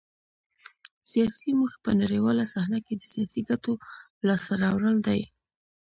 [1.09, 3.73] سیاسي موخې په نړیواله صحنه کې د سیاسي ګټو
[4.27, 5.21] لاسته راوړل دي